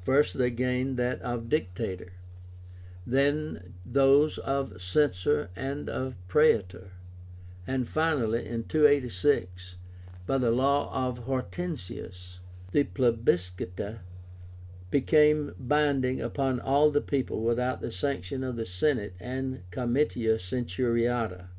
First 0.00 0.38
they 0.38 0.50
gained 0.50 0.96
that 0.96 1.22
of 1.22 1.48
Dictator, 1.48 2.14
then 3.06 3.74
those 3.86 4.36
of 4.38 4.82
Censor 4.82 5.50
and 5.54 5.88
of 5.88 6.16
Praetor, 6.26 6.90
and 7.64 7.86
finally, 7.86 8.44
in 8.44 8.64
286, 8.64 9.76
by 10.26 10.36
the 10.36 10.50
law 10.50 10.92
of 10.92 11.18
HORTENSIUS, 11.26 12.40
the 12.72 12.82
plebiscita 12.82 14.00
became 14.90 15.54
binding 15.60 16.20
upon 16.22 16.58
all 16.58 16.90
the 16.90 17.00
people 17.00 17.42
without 17.44 17.80
the 17.80 17.92
sanction 17.92 18.42
of 18.42 18.56
the 18.56 18.66
Senate 18.66 19.14
and 19.20 19.62
Comitia 19.70 20.38
Centuriáta. 20.40 21.50